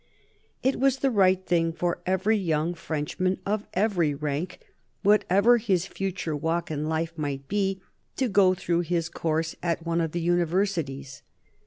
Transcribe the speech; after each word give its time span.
It 0.63 0.79
was 0.79 0.97
the 0.97 1.11
right 1.11 1.45
thing 1.45 1.71
for 1.73 1.99
every 2.07 2.35
young 2.35 2.73
Frenchman, 2.73 3.37
of 3.45 3.67
every 3.75 4.15
rank, 4.15 4.61
whatever 5.03 5.59
his 5.59 5.85
future 5.85 6.35
walk 6.35 6.71
in 6.71 6.89
life 6.89 7.15
might 7.19 7.47
be,' 7.47 7.79
to 8.15 8.27
go 8.27 8.55
through 8.55 8.79
his 8.79 9.09
course 9.09 9.55
at 9.61 9.85
one 9.85 10.01
of 10.01 10.11
the 10.11 10.19
universities. 10.19 11.21